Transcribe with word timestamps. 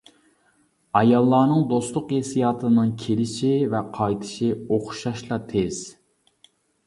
ئاياللارنىڭ 0.99 1.65
دوستلۇق 1.71 2.13
ھېسسىياتىنىڭ 2.13 2.95
كېلىشى 3.03 3.51
ۋە 3.75 3.81
قايتىشى 3.99 4.49
ئوخشاشلا 4.57 5.41
تېز. 5.53 5.83